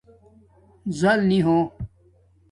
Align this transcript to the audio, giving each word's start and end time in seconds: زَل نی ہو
زَل 0.99 1.19
نی 1.29 1.39
ہو 1.45 1.57